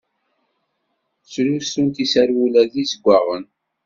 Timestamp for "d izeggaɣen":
2.71-3.45